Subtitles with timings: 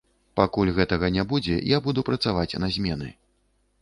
[0.39, 3.13] Пакуль гэтага не будзе, я буду працаваць на змены.